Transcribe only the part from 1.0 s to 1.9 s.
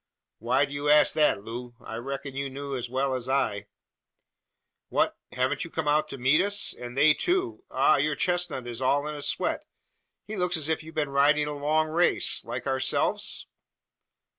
that, Loo?